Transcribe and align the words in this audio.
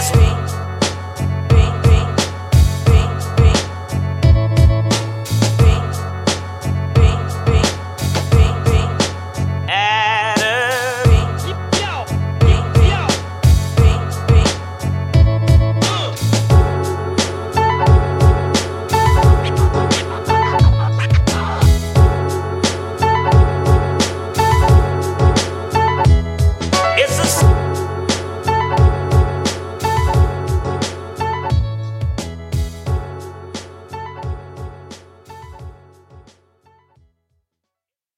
ask 0.00 0.16
me. 0.16 0.39